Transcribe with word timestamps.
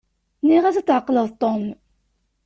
Nniɣ-as 0.41 0.77
ad 0.77 0.85
tɛeqleḍ 0.87 1.27
Tom. 1.41 1.63